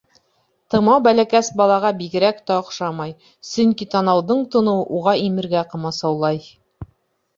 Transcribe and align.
Тымау 0.73 1.01
бәләкәс 1.07 1.51
балаға 1.59 1.91
бигерәк 1.99 2.41
тә 2.51 2.57
оҡшамай, 2.63 3.13
сөнки 3.53 3.89
танауҙың 3.95 4.43
тоноуы 4.57 4.89
уға 5.01 5.15
имергә 5.27 5.63
ҡамасаулай. 5.75 6.45